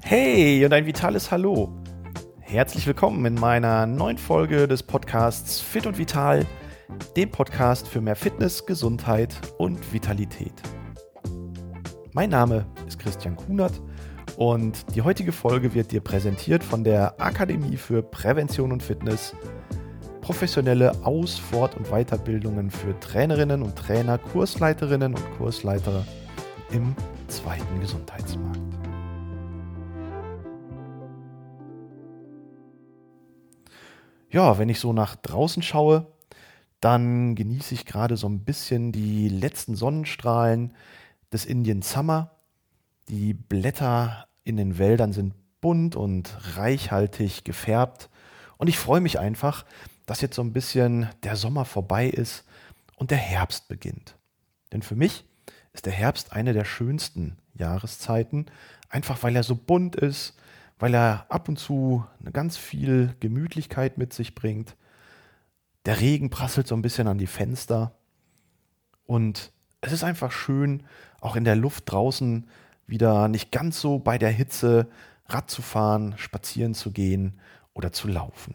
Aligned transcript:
Hey 0.00 0.64
und 0.64 0.72
ein 0.72 0.86
vitales 0.86 1.30
Hallo. 1.30 1.72
Herzlich 2.40 2.86
willkommen 2.86 3.24
in 3.26 3.34
meiner 3.34 3.86
neuen 3.86 4.16
Folge 4.16 4.68
des 4.68 4.82
Podcasts 4.82 5.60
Fit 5.60 5.86
und 5.86 5.98
Vital, 5.98 6.46
dem 7.16 7.30
Podcast 7.30 7.88
für 7.88 8.00
mehr 8.00 8.14
Fitness, 8.14 8.64
Gesundheit 8.64 9.34
und 9.58 9.92
Vitalität. 9.92 10.52
Mein 12.12 12.30
Name 12.30 12.66
ist 12.86 13.00
Christian 13.00 13.34
Kunert 13.34 13.80
und 14.36 14.94
die 14.94 15.02
heutige 15.02 15.32
Folge 15.32 15.74
wird 15.74 15.90
dir 15.90 16.00
präsentiert 16.00 16.62
von 16.62 16.84
der 16.84 17.20
Akademie 17.20 17.76
für 17.76 18.02
Prävention 18.02 18.70
und 18.70 18.82
Fitness, 18.82 19.34
professionelle 20.20 20.92
Aus-, 21.04 21.38
Fort- 21.38 21.76
und 21.76 21.88
Weiterbildungen 21.88 22.70
für 22.70 22.98
Trainerinnen 23.00 23.62
und 23.62 23.74
Trainer, 23.74 24.18
Kursleiterinnen 24.18 25.14
und 25.14 25.36
Kursleiter 25.38 26.04
im 26.70 26.94
zweiten 27.28 27.80
Gesundheitsmarkt. 27.80 28.60
Ja, 34.30 34.58
wenn 34.58 34.68
ich 34.68 34.80
so 34.80 34.92
nach 34.92 35.14
draußen 35.14 35.62
schaue, 35.62 36.06
dann 36.80 37.34
genieße 37.34 37.74
ich 37.74 37.86
gerade 37.86 38.16
so 38.16 38.28
ein 38.28 38.40
bisschen 38.40 38.92
die 38.92 39.28
letzten 39.28 39.76
Sonnenstrahlen 39.76 40.74
des 41.32 41.46
Indian 41.46 41.82
Summer. 41.82 42.32
Die 43.08 43.32
Blätter 43.32 44.26
in 44.42 44.56
den 44.56 44.76
Wäldern 44.76 45.12
sind 45.12 45.34
bunt 45.60 45.96
und 45.96 46.36
reichhaltig 46.56 47.44
gefärbt. 47.44 48.10
Und 48.58 48.68
ich 48.68 48.78
freue 48.78 49.00
mich 49.00 49.18
einfach, 49.18 49.64
dass 50.04 50.20
jetzt 50.20 50.36
so 50.36 50.42
ein 50.42 50.52
bisschen 50.52 51.08
der 51.22 51.36
Sommer 51.36 51.64
vorbei 51.64 52.06
ist 52.08 52.44
und 52.96 53.10
der 53.10 53.18
Herbst 53.18 53.68
beginnt. 53.68 54.16
Denn 54.72 54.82
für 54.82 54.96
mich 54.96 55.24
ist 55.74 55.84
der 55.84 55.92
Herbst 55.92 56.32
eine 56.32 56.54
der 56.54 56.64
schönsten 56.64 57.36
Jahreszeiten, 57.52 58.46
einfach 58.88 59.22
weil 59.22 59.36
er 59.36 59.42
so 59.42 59.54
bunt 59.54 59.96
ist, 59.96 60.34
weil 60.78 60.94
er 60.94 61.26
ab 61.28 61.48
und 61.48 61.58
zu 61.58 62.06
eine 62.20 62.32
ganz 62.32 62.56
viel 62.56 63.14
Gemütlichkeit 63.20 63.98
mit 63.98 64.12
sich 64.12 64.34
bringt. 64.34 64.76
Der 65.84 66.00
Regen 66.00 66.30
prasselt 66.30 66.66
so 66.66 66.74
ein 66.74 66.82
bisschen 66.82 67.08
an 67.08 67.18
die 67.18 67.26
Fenster 67.26 67.92
und 69.04 69.52
es 69.80 69.92
ist 69.92 70.04
einfach 70.04 70.32
schön, 70.32 70.84
auch 71.20 71.36
in 71.36 71.44
der 71.44 71.56
Luft 71.56 71.90
draußen 71.90 72.48
wieder 72.86 73.28
nicht 73.28 73.52
ganz 73.52 73.80
so 73.80 73.98
bei 73.98 74.16
der 74.16 74.30
Hitze 74.30 74.88
Rad 75.26 75.50
zu 75.50 75.62
fahren, 75.62 76.14
spazieren 76.16 76.74
zu 76.74 76.90
gehen 76.90 77.38
oder 77.72 77.92
zu 77.92 78.08
laufen. 78.08 78.54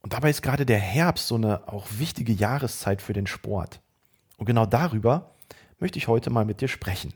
Und 0.00 0.12
dabei 0.12 0.30
ist 0.30 0.42
gerade 0.42 0.64
der 0.64 0.78
Herbst 0.78 1.28
so 1.28 1.34
eine 1.34 1.68
auch 1.68 1.86
wichtige 1.98 2.32
Jahreszeit 2.32 3.02
für 3.02 3.12
den 3.12 3.26
Sport. 3.26 3.80
Und 4.38 4.46
genau 4.46 4.64
darüber 4.64 5.34
möchte 5.78 5.98
ich 5.98 6.08
heute 6.08 6.30
mal 6.30 6.46
mit 6.46 6.62
dir 6.62 6.68
sprechen. 6.68 7.12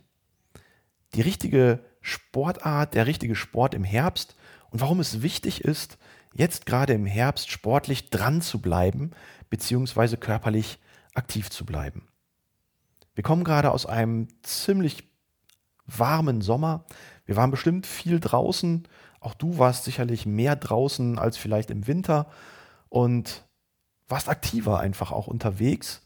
Die 1.14 1.22
richtige 1.22 1.80
Sportart, 2.02 2.94
der 2.94 3.06
richtige 3.06 3.36
Sport 3.36 3.74
im 3.74 3.84
Herbst 3.84 4.36
und 4.70 4.80
warum 4.80 5.00
es 5.00 5.22
wichtig 5.22 5.64
ist, 5.64 5.98
jetzt 6.34 6.66
gerade 6.66 6.92
im 6.92 7.06
Herbst 7.06 7.50
sportlich 7.50 8.10
dran 8.10 8.42
zu 8.42 8.60
bleiben, 8.60 9.12
beziehungsweise 9.50 10.16
körperlich 10.16 10.78
aktiv 11.14 11.50
zu 11.50 11.64
bleiben. 11.64 12.08
Wir 13.14 13.22
kommen 13.22 13.44
gerade 13.44 13.70
aus 13.70 13.86
einem 13.86 14.28
ziemlich 14.42 15.04
warmen 15.86 16.40
Sommer. 16.40 16.84
Wir 17.24 17.36
waren 17.36 17.50
bestimmt 17.50 17.86
viel 17.86 18.18
draußen. 18.18 18.88
Auch 19.20 19.34
du 19.34 19.58
warst 19.58 19.84
sicherlich 19.84 20.26
mehr 20.26 20.56
draußen 20.56 21.18
als 21.18 21.36
vielleicht 21.36 21.70
im 21.70 21.86
Winter 21.86 22.30
und 22.88 23.44
warst 24.08 24.28
aktiver 24.28 24.80
einfach 24.80 25.12
auch 25.12 25.26
unterwegs 25.26 26.02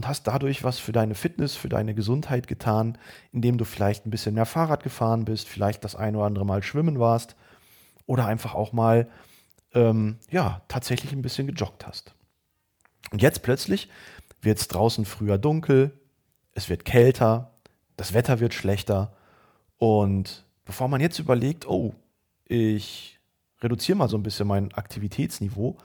und 0.00 0.08
hast 0.08 0.22
dadurch 0.22 0.64
was 0.64 0.78
für 0.78 0.92
deine 0.92 1.14
Fitness, 1.14 1.56
für 1.56 1.68
deine 1.68 1.94
Gesundheit 1.94 2.46
getan, 2.46 2.96
indem 3.32 3.58
du 3.58 3.66
vielleicht 3.66 4.06
ein 4.06 4.10
bisschen 4.10 4.34
mehr 4.34 4.46
Fahrrad 4.46 4.82
gefahren 4.82 5.26
bist, 5.26 5.46
vielleicht 5.46 5.84
das 5.84 5.94
ein 5.94 6.16
oder 6.16 6.24
andere 6.24 6.46
Mal 6.46 6.62
schwimmen 6.62 6.98
warst 6.98 7.36
oder 8.06 8.24
einfach 8.24 8.54
auch 8.54 8.72
mal 8.72 9.10
ähm, 9.74 10.16
ja 10.30 10.62
tatsächlich 10.68 11.12
ein 11.12 11.20
bisschen 11.20 11.46
gejoggt 11.46 11.86
hast. 11.86 12.14
Und 13.10 13.20
jetzt 13.20 13.42
plötzlich 13.42 13.90
wird 14.40 14.58
es 14.58 14.68
draußen 14.68 15.04
früher 15.04 15.36
dunkel, 15.36 15.92
es 16.52 16.70
wird 16.70 16.86
kälter, 16.86 17.50
das 17.98 18.14
Wetter 18.14 18.40
wird 18.40 18.54
schlechter 18.54 19.14
und 19.76 20.46
bevor 20.64 20.88
man 20.88 21.02
jetzt 21.02 21.18
überlegt, 21.18 21.68
oh, 21.68 21.94
ich 22.46 23.20
reduziere 23.60 23.98
mal 23.98 24.08
so 24.08 24.16
ein 24.16 24.22
bisschen 24.22 24.48
mein 24.48 24.72
Aktivitätsniveau, 24.72 25.76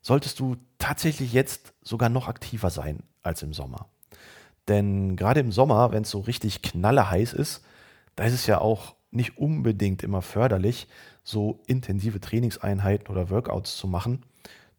solltest 0.00 0.40
du 0.40 0.56
tatsächlich 0.78 1.34
jetzt 1.34 1.74
sogar 1.82 2.08
noch 2.08 2.28
aktiver 2.28 2.70
sein 2.70 3.02
als 3.22 3.42
im 3.42 3.52
Sommer. 3.52 3.88
Denn 4.68 5.16
gerade 5.16 5.40
im 5.40 5.52
Sommer, 5.52 5.92
wenn 5.92 6.02
es 6.02 6.10
so 6.10 6.20
richtig 6.20 6.62
knalleheiß 6.62 7.32
ist, 7.32 7.64
da 8.16 8.24
ist 8.24 8.34
es 8.34 8.46
ja 8.46 8.60
auch 8.60 8.94
nicht 9.10 9.38
unbedingt 9.38 10.02
immer 10.02 10.22
förderlich, 10.22 10.88
so 11.24 11.60
intensive 11.66 12.20
Trainingseinheiten 12.20 13.08
oder 13.08 13.30
Workouts 13.30 13.76
zu 13.76 13.86
machen. 13.86 14.24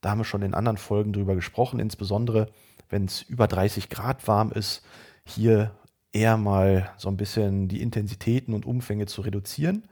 Da 0.02 0.10
haben 0.10 0.20
wir 0.20 0.26
schon 0.26 0.42
in 0.42 0.54
anderen 0.54 0.78
Folgen 0.78 1.14
drüber 1.14 1.36
gesprochen, 1.36 1.80
insbesondere 1.80 2.50
wenn 2.90 3.06
es 3.06 3.22
über 3.22 3.48
30 3.48 3.90
Grad 3.90 4.28
warm 4.28 4.52
ist, 4.52 4.84
hier 5.26 5.72
eher 6.12 6.38
mal 6.38 6.92
so 6.98 7.10
ein 7.10 7.18
bisschen 7.18 7.68
die 7.68 7.82
Intensitäten 7.82 8.54
und 8.54 8.66
Umfänge 8.66 9.06
zu 9.06 9.22
reduzieren. 9.22 9.84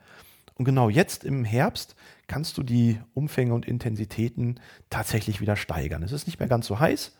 Und 0.54 0.64
genau 0.64 0.88
jetzt 0.88 1.24
im 1.24 1.44
Herbst 1.44 1.96
kannst 2.26 2.58
du 2.58 2.62
die 2.62 3.00
Umfänge 3.14 3.54
und 3.54 3.66
Intensitäten 3.66 4.60
tatsächlich 4.90 5.40
wieder 5.40 5.56
steigern. 5.56 6.02
Es 6.02 6.12
ist 6.12 6.26
nicht 6.26 6.38
mehr 6.38 6.48
ganz 6.48 6.66
so 6.66 6.78
heiß, 6.78 7.16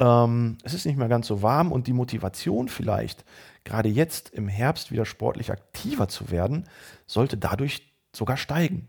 ähm, 0.00 0.56
es 0.64 0.74
ist 0.74 0.86
nicht 0.86 0.96
mehr 0.96 1.08
ganz 1.08 1.26
so 1.26 1.42
warm 1.42 1.70
und 1.70 1.86
die 1.86 1.92
Motivation 1.92 2.68
vielleicht, 2.68 3.24
gerade 3.64 3.88
jetzt 3.88 4.30
im 4.30 4.48
Herbst 4.48 4.90
wieder 4.90 5.04
sportlich 5.04 5.52
aktiver 5.52 6.08
zu 6.08 6.30
werden, 6.30 6.64
sollte 7.06 7.36
dadurch 7.36 7.92
sogar 8.12 8.36
steigen. 8.36 8.88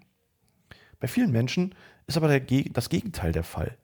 Bei 0.99 1.07
vielen 1.07 1.31
Menschen 1.31 1.75
ist 2.07 2.17
aber 2.17 2.39
der, 2.39 2.63
das 2.72 2.89
Gegenteil 2.89 3.33
der 3.33 3.44
Fall. 3.44 3.77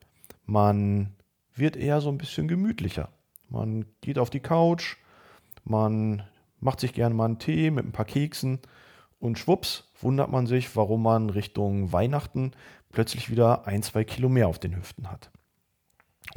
Man 0.46 1.14
wird 1.54 1.76
eher 1.76 2.02
so 2.02 2.10
ein 2.10 2.18
bisschen 2.18 2.48
gemütlicher. 2.48 3.10
Man 3.50 3.86
geht 4.02 4.20
auf 4.20 4.30
die 4.30 4.40
Couch, 4.40 4.98
man 5.64 6.24
macht 6.60 6.80
sich 6.80 6.94
gerne 6.94 7.14
mal 7.14 7.26
einen 7.26 7.40
Tee 7.40 7.72
mit 7.72 7.86
ein 7.86 7.92
paar 7.92 8.06
Keksen 8.06 8.60
und 9.20 9.38
schwupps 9.38 9.92
wundert 10.00 10.32
man 10.32 10.48
sich, 10.48 10.76
warum 10.76 11.04
man 11.04 11.30
Richtung 11.30 11.92
Weihnachten 11.92 12.52
plötzlich 12.92 13.30
wieder 13.30 13.68
ein, 13.68 13.84
zwei 13.84 14.04
Kilo 14.04 14.30
mehr 14.30 14.48
auf 14.48 14.60
den 14.60 14.76
Hüften 14.76 15.12
hat. 15.12 15.32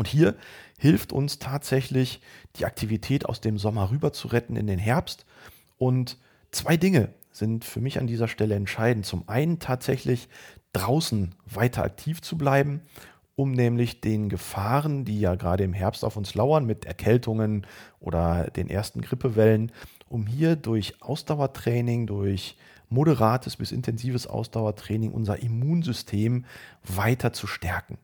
Und 0.00 0.08
hier 0.08 0.34
hilft 0.78 1.12
uns 1.12 1.40
tatsächlich 1.40 2.22
die 2.56 2.64
Aktivität 2.64 3.26
aus 3.26 3.42
dem 3.42 3.58
Sommer 3.58 3.90
rüber 3.90 4.14
zu 4.14 4.28
retten 4.28 4.56
in 4.56 4.66
den 4.66 4.78
Herbst. 4.78 5.26
Und 5.76 6.16
zwei 6.52 6.78
Dinge 6.78 7.10
sind 7.32 7.66
für 7.66 7.82
mich 7.82 7.98
an 7.98 8.06
dieser 8.06 8.26
Stelle 8.26 8.54
entscheidend. 8.54 9.04
Zum 9.04 9.28
einen 9.28 9.58
tatsächlich 9.58 10.30
draußen 10.72 11.34
weiter 11.44 11.82
aktiv 11.84 12.22
zu 12.22 12.38
bleiben, 12.38 12.80
um 13.36 13.52
nämlich 13.52 14.00
den 14.00 14.30
Gefahren, 14.30 15.04
die 15.04 15.20
ja 15.20 15.34
gerade 15.34 15.64
im 15.64 15.74
Herbst 15.74 16.02
auf 16.02 16.16
uns 16.16 16.34
lauern, 16.34 16.64
mit 16.64 16.86
Erkältungen 16.86 17.66
oder 18.00 18.44
den 18.44 18.70
ersten 18.70 19.02
Grippewellen, 19.02 19.70
um 20.08 20.26
hier 20.26 20.56
durch 20.56 21.02
Ausdauertraining, 21.02 22.06
durch 22.06 22.56
moderates 22.88 23.58
bis 23.58 23.70
intensives 23.70 24.26
Ausdauertraining 24.26 25.12
unser 25.12 25.42
Immunsystem 25.42 26.46
weiter 26.84 27.34
zu 27.34 27.46
stärken. 27.46 27.98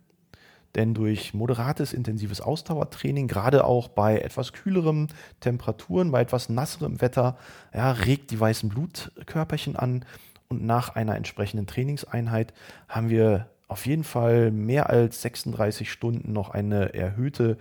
Denn 0.77 0.93
durch 0.93 1.33
moderates, 1.33 1.95
intensives 1.95 2.43
Ausdauertraining, 2.43 3.29
gerade 3.29 3.65
auch 3.65 3.89
bei 3.89 4.19
etwas 4.19 4.53
kühleren 4.53 5.09
Temperaturen, 5.41 6.11
bei 6.11 6.21
etwas 6.21 6.51
nasserem 6.51 7.01
Wetter, 7.01 7.39
ja, 7.75 7.93
regt 7.93 8.31
die 8.31 8.39
weißen 8.39 8.69
Blutkörperchen 8.69 9.75
an. 9.75 10.05
Und 10.49 10.65
nach 10.65 10.95
einer 10.95 11.17
entsprechenden 11.17 11.67
Trainingseinheit 11.67 12.53
haben 12.89 13.09
wir 13.09 13.49
auf 13.69 13.87
jeden 13.87 14.05
Fall 14.05 14.51
mehr 14.51 14.91
als 14.91 15.23
36 15.23 15.91
Stunden 15.91 16.33
noch 16.33 16.51
eine 16.51 16.95
erhöhte 16.95 17.57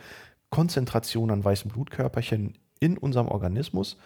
Konzentration 0.49 1.31
an 1.31 1.43
weißen 1.43 1.71
Blutkörperchen 1.71 2.57
in 2.81 2.97
unserem 2.97 3.29
Organismus. 3.29 3.97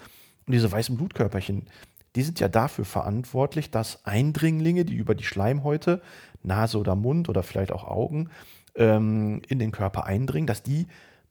Und 0.45 0.53
diese 0.53 0.71
weißen 0.71 0.95
Blutkörperchen, 0.95 1.67
die 2.15 2.21
sind 2.21 2.39
ja 2.39 2.47
dafür 2.47 2.85
verantwortlich, 2.85 3.71
dass 3.71 4.05
Eindringlinge, 4.05 4.85
die 4.85 4.95
über 4.95 5.15
die 5.15 5.23
Schleimhäute, 5.23 6.01
Nase 6.43 6.77
oder 6.77 6.95
Mund 6.95 7.27
oder 7.27 7.43
vielleicht 7.43 7.71
auch 7.71 7.83
Augen 7.83 8.29
ähm, 8.75 9.41
in 9.47 9.59
den 9.59 9.71
Körper 9.71 10.05
eindringen, 10.05 10.47
dass 10.47 10.63
die 10.63 10.87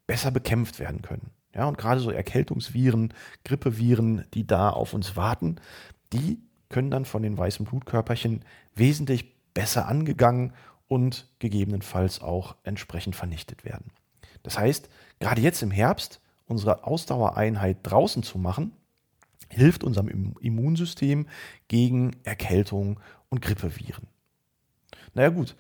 besser 0.06 0.30
bekämpft 0.30 0.78
werden 0.78 1.02
können. 1.02 1.30
Ja, 1.54 1.66
und 1.66 1.78
gerade 1.78 2.00
so 2.00 2.10
Erkältungsviren, 2.10 3.12
Grippeviren, 3.44 4.24
die 4.34 4.46
da 4.46 4.70
auf 4.70 4.94
uns 4.94 5.16
warten, 5.16 5.56
die 6.12 6.40
können 6.68 6.90
dann 6.90 7.04
von 7.04 7.22
den 7.22 7.36
weißen 7.36 7.66
Blutkörperchen 7.66 8.44
wesentlich 8.74 9.34
besser 9.54 9.88
angegangen 9.88 10.52
und 10.86 11.26
gegebenenfalls 11.38 12.20
auch 12.20 12.56
entsprechend 12.62 13.16
vernichtet 13.16 13.64
werden. 13.64 13.90
Das 14.42 14.58
heißt, 14.58 14.88
gerade 15.20 15.40
jetzt 15.40 15.62
im 15.62 15.70
Herbst 15.70 16.20
unsere 16.46 16.84
Ausdauereinheit 16.84 17.78
draußen 17.82 18.22
zu 18.22 18.38
machen, 18.38 18.72
hilft 19.50 19.84
unserem 19.84 20.34
Immunsystem 20.40 21.26
gegen 21.68 22.16
Erkältung 22.24 23.00
und 23.28 23.42
Grippeviren. 23.42 24.06
Naja 25.14 25.30
gut, 25.30 25.56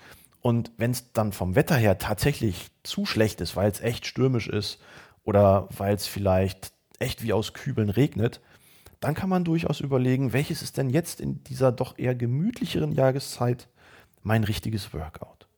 und 0.48 0.72
wenn 0.78 0.92
es 0.92 1.12
dann 1.12 1.32
vom 1.32 1.56
Wetter 1.56 1.76
her 1.76 1.98
tatsächlich 1.98 2.70
zu 2.82 3.04
schlecht 3.04 3.42
ist, 3.42 3.54
weil 3.54 3.70
es 3.70 3.82
echt 3.82 4.06
stürmisch 4.06 4.48
ist 4.48 4.80
oder 5.22 5.68
weil 5.76 5.94
es 5.94 6.06
vielleicht 6.06 6.72
echt 6.98 7.22
wie 7.22 7.34
aus 7.34 7.52
Kübeln 7.52 7.90
regnet, 7.90 8.40
dann 8.98 9.14
kann 9.14 9.28
man 9.28 9.44
durchaus 9.44 9.80
überlegen, 9.80 10.32
welches 10.32 10.62
ist 10.62 10.78
denn 10.78 10.88
jetzt 10.88 11.20
in 11.20 11.44
dieser 11.44 11.70
doch 11.70 11.98
eher 11.98 12.14
gemütlicheren 12.14 12.92
Jahreszeit 12.92 13.68
mein 14.22 14.42
richtiges 14.42 14.94
Workout. 14.94 15.48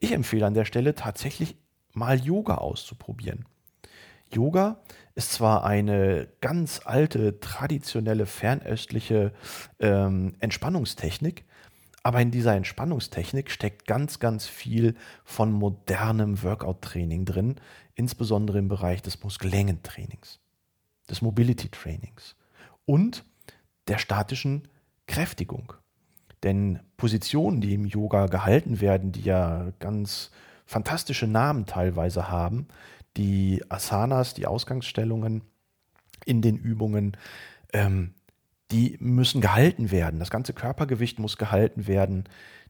Ich 0.00 0.10
empfehle 0.10 0.46
an 0.46 0.54
der 0.54 0.64
Stelle 0.64 0.96
tatsächlich 0.96 1.54
mal 1.92 2.18
Yoga 2.18 2.56
auszuprobieren. 2.56 3.44
Yoga 4.34 4.80
ist 5.14 5.30
zwar 5.30 5.62
eine 5.64 6.26
ganz 6.40 6.80
alte, 6.84 7.38
traditionelle, 7.38 8.26
fernöstliche 8.26 9.32
ähm, 9.78 10.34
Entspannungstechnik, 10.40 11.44
aber 12.02 12.20
in 12.20 12.30
dieser 12.30 12.56
Entspannungstechnik 12.56 13.50
steckt 13.50 13.86
ganz, 13.86 14.18
ganz 14.18 14.46
viel 14.46 14.96
von 15.24 15.52
modernem 15.52 16.42
Workout-Training 16.42 17.24
drin, 17.24 17.56
insbesondere 17.94 18.58
im 18.58 18.68
Bereich 18.68 19.02
des 19.02 19.22
Muskellängentrainings, 19.22 20.40
des 21.08 21.22
Mobility-Trainings 21.22 22.36
und 22.86 23.24
der 23.88 23.98
statischen 23.98 24.68
Kräftigung. 25.06 25.74
Denn 26.42 26.80
Positionen, 26.96 27.60
die 27.60 27.74
im 27.74 27.86
Yoga 27.86 28.26
gehalten 28.26 28.80
werden, 28.80 29.12
die 29.12 29.22
ja 29.22 29.72
ganz 29.78 30.30
fantastische 30.66 31.26
Namen 31.26 31.66
teilweise 31.66 32.28
haben, 32.28 32.66
die 33.16 33.62
Asanas, 33.68 34.34
die 34.34 34.46
Ausgangsstellungen 34.46 35.42
in 36.24 36.42
den 36.42 36.56
Übungen, 36.56 37.16
ähm, 37.72 38.14
die 38.72 38.96
müssen 39.00 39.40
gehalten 39.40 39.90
werden. 39.90 40.18
Das 40.18 40.30
ganze 40.30 40.52
Körpergewicht 40.52 41.18
muss 41.18 41.36
gehalten 41.36 41.86
werden. 41.86 42.24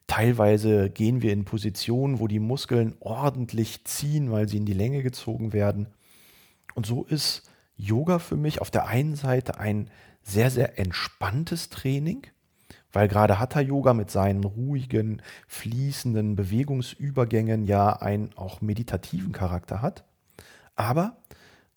Teilweise 0.07 0.91
gehen 0.91 1.23
wir 1.23 1.33
in 1.33 1.45
Positionen, 1.45 2.19
wo 2.19 2.27
die 2.27 2.41
Muskeln 2.41 2.95
ordentlich 3.01 3.85
ziehen, 3.85 4.31
weil 4.31 4.49
sie 4.49 4.57
in 4.57 4.67
die 4.67 4.73
Länge 4.75 5.03
gezogen 5.03 5.53
werden. 5.53 5.87
Und 6.75 6.87
so 6.87 7.05
ist 7.05 7.49
Yoga 7.77 8.19
für 8.19 8.37
mich 8.37 8.61
auf 8.61 8.71
der 8.71 8.89
einen 8.89 9.15
Seite 9.15 9.59
ein 9.59 9.89
sehr, 10.23 10.51
sehr 10.51 10.79
entspanntes 10.79 11.69
Training, 11.69 12.27
weil 12.93 13.09
gerade 13.09 13.39
Hatha 13.39 13.61
Yoga 13.61 13.95
mit 13.95 14.11
seinen 14.11 14.45
ruhigen, 14.45 15.23
fließenden 15.47 16.37
Bewegungsübergängen 16.37 17.65
ja 17.65 17.93
einen 17.93 18.31
auch 18.37 18.61
meditativen 18.61 19.33
Charakter 19.33 19.83
hat. 19.83 20.05
Aber 20.75 21.17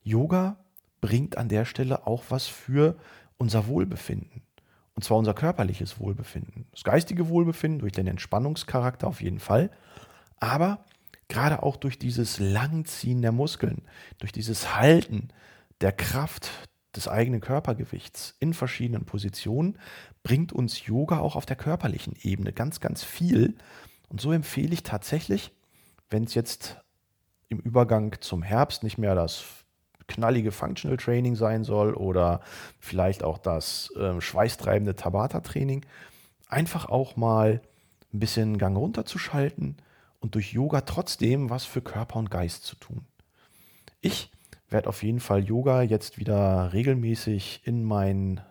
Yoga 0.03 0.57
bringt 0.99 1.37
an 1.37 1.49
der 1.49 1.65
Stelle 1.65 2.07
auch 2.07 2.23
was 2.29 2.47
für 2.47 2.95
unser 3.37 3.67
Wohlbefinden. 3.67 4.41
Und 4.95 5.03
zwar 5.03 5.17
unser 5.17 5.33
körperliches 5.33 5.99
Wohlbefinden. 5.99 6.67
Das 6.71 6.83
geistige 6.83 7.27
Wohlbefinden 7.27 7.79
durch 7.79 7.91
den 7.91 8.07
Entspannungscharakter 8.07 9.07
auf 9.07 9.21
jeden 9.21 9.39
Fall. 9.39 9.69
Aber 10.37 10.85
gerade 11.27 11.63
auch 11.63 11.75
durch 11.75 11.99
dieses 11.99 12.39
Langziehen 12.39 13.21
der 13.21 13.31
Muskeln, 13.31 13.81
durch 14.19 14.31
dieses 14.31 14.75
Halten 14.75 15.29
der 15.81 15.91
Kraft 15.91 16.49
des 16.95 17.07
eigenen 17.09 17.41
Körpergewichts 17.41 18.35
in 18.39 18.53
verschiedenen 18.53 19.05
Positionen 19.05 19.77
bringt 20.23 20.53
uns 20.53 20.85
Yoga 20.85 21.19
auch 21.19 21.35
auf 21.35 21.45
der 21.45 21.57
körperlichen 21.57 22.15
Ebene 22.21 22.53
ganz, 22.53 22.79
ganz 22.79 23.03
viel. 23.03 23.55
Und 24.07 24.21
so 24.21 24.31
empfehle 24.31 24.73
ich 24.73 24.83
tatsächlich, 24.83 25.51
wenn 26.09 26.23
es 26.23 26.35
jetzt 26.35 26.77
im 27.49 27.59
Übergang 27.59 28.15
zum 28.21 28.43
Herbst 28.43 28.83
nicht 28.83 28.97
mehr 28.97 29.13
das 29.13 29.43
knallige 30.07 30.51
Functional 30.51 30.97
Training 30.97 31.35
sein 31.35 31.63
soll 31.63 31.93
oder 31.93 32.41
vielleicht 32.79 33.23
auch 33.23 33.37
das 33.37 33.91
äh, 33.95 34.19
schweißtreibende 34.21 34.95
Tabata-Training, 34.95 35.85
einfach 36.47 36.87
auch 36.89 37.15
mal 37.15 37.61
ein 38.13 38.19
bisschen 38.19 38.57
Gang 38.57 38.77
runterzuschalten 38.77 39.77
und 40.19 40.35
durch 40.35 40.53
Yoga 40.53 40.81
trotzdem 40.81 41.49
was 41.49 41.65
für 41.65 41.81
Körper 41.81 42.17
und 42.17 42.31
Geist 42.31 42.65
zu 42.65 42.75
tun. 42.75 43.05
Ich 44.01 44.31
werde 44.69 44.89
auf 44.89 45.03
jeden 45.03 45.19
Fall 45.19 45.43
Yoga 45.43 45.81
jetzt 45.81 46.17
wieder 46.17 46.73
regelmäßig 46.73 47.61
in 47.63 47.83
mein 47.83 48.41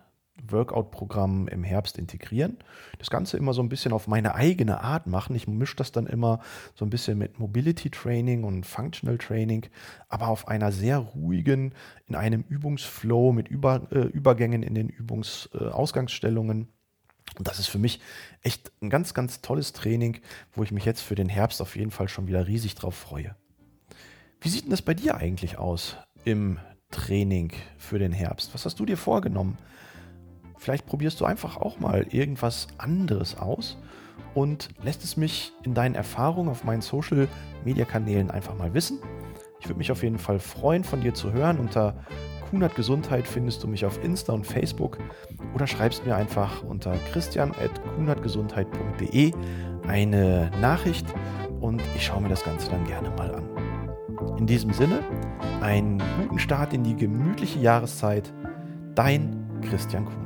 Workout-Programm 0.47 1.47
im 1.47 1.63
Herbst 1.63 1.97
integrieren. 1.97 2.57
Das 2.99 3.09
Ganze 3.09 3.37
immer 3.37 3.53
so 3.53 3.61
ein 3.61 3.69
bisschen 3.69 3.93
auf 3.93 4.07
meine 4.07 4.35
eigene 4.35 4.81
Art 4.81 5.07
machen. 5.07 5.35
Ich 5.35 5.47
mische 5.47 5.75
das 5.75 5.91
dann 5.91 6.07
immer 6.07 6.39
so 6.75 6.85
ein 6.85 6.89
bisschen 6.89 7.17
mit 7.17 7.39
Mobility 7.39 7.89
Training 7.89 8.43
und 8.43 8.65
Functional 8.65 9.17
Training, 9.17 9.67
aber 10.09 10.27
auf 10.27 10.47
einer 10.47 10.71
sehr 10.71 10.97
ruhigen, 10.97 11.73
in 12.07 12.15
einem 12.15 12.43
Übungsflow 12.47 13.31
mit 13.31 13.47
Über, 13.47 13.87
äh, 13.91 14.07
Übergängen 14.07 14.63
in 14.63 14.75
den 14.75 14.89
Übungsausgangsstellungen. 14.89 16.61
Äh, 16.61 16.65
das 17.39 17.59
ist 17.59 17.67
für 17.67 17.79
mich 17.79 17.99
echt 18.41 18.71
ein 18.81 18.89
ganz, 18.89 19.13
ganz 19.13 19.41
tolles 19.41 19.73
Training, 19.73 20.19
wo 20.53 20.63
ich 20.63 20.71
mich 20.71 20.85
jetzt 20.85 21.01
für 21.01 21.15
den 21.15 21.29
Herbst 21.29 21.61
auf 21.61 21.75
jeden 21.75 21.91
Fall 21.91 22.07
schon 22.07 22.27
wieder 22.27 22.47
riesig 22.47 22.75
drauf 22.75 22.95
freue. 22.95 23.35
Wie 24.39 24.49
sieht 24.49 24.65
denn 24.65 24.71
das 24.71 24.81
bei 24.81 24.93
dir 24.93 25.15
eigentlich 25.15 25.57
aus 25.57 25.97
im 26.23 26.59
Training 26.91 27.51
für 27.77 27.99
den 27.99 28.11
Herbst? 28.11 28.53
Was 28.53 28.65
hast 28.65 28.79
du 28.79 28.85
dir 28.85 28.97
vorgenommen? 28.97 29.57
Vielleicht 30.57 30.85
probierst 30.85 31.19
du 31.21 31.25
einfach 31.25 31.57
auch 31.57 31.79
mal 31.79 32.05
irgendwas 32.09 32.67
anderes 32.77 33.37
aus 33.37 33.77
und 34.33 34.69
lässt 34.83 35.03
es 35.03 35.17
mich 35.17 35.51
in 35.63 35.73
deinen 35.73 35.95
Erfahrungen 35.95 36.49
auf 36.49 36.63
meinen 36.63 36.81
Social 36.81 37.27
Media 37.63 37.85
Kanälen 37.85 38.31
einfach 38.31 38.57
mal 38.57 38.73
wissen. 38.73 38.99
Ich 39.59 39.67
würde 39.67 39.79
mich 39.79 39.91
auf 39.91 40.03
jeden 40.03 40.19
Fall 40.19 40.39
freuen, 40.39 40.83
von 40.83 41.01
dir 41.01 41.13
zu 41.13 41.31
hören. 41.31 41.59
Unter 41.59 41.95
Kunert 42.49 42.75
Gesundheit 42.75 43.27
findest 43.27 43.63
du 43.63 43.67
mich 43.67 43.85
auf 43.85 44.03
Insta 44.03 44.33
und 44.33 44.45
Facebook 44.45 44.97
oder 45.53 45.67
schreibst 45.67 46.05
mir 46.05 46.15
einfach 46.15 46.63
unter 46.63 46.95
christian.kunert.gesundheit.de 47.11 49.31
eine 49.87 50.51
Nachricht 50.61 51.07
und 51.59 51.81
ich 51.95 52.05
schaue 52.05 52.21
mir 52.21 52.29
das 52.29 52.43
Ganze 52.43 52.69
dann 52.69 52.85
gerne 52.85 53.09
mal 53.11 53.33
an. 53.33 53.49
In 54.37 54.47
diesem 54.47 54.73
Sinne, 54.73 54.99
einen 55.61 56.01
guten 56.21 56.39
Start 56.39 56.73
in 56.73 56.83
die 56.83 56.95
gemütliche 56.95 57.59
Jahreszeit. 57.59 58.33
Dein 58.93 59.61
Christian 59.61 60.05
Kunert. 60.05 60.24